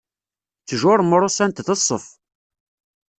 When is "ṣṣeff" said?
1.79-2.05